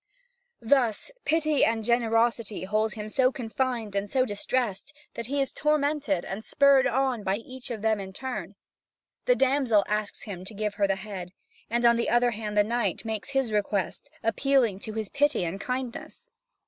[0.63, 6.25] Thus, pity and generosity hold him so confined and so distressed that he is tormented
[6.25, 8.55] and spurred on by each of them in turn.
[9.25, 11.33] The damsel asks him to give her the head,
[11.69, 15.61] and on the other hand the knight makes his request, appealing to his pity and
[15.61, 16.31] kindness.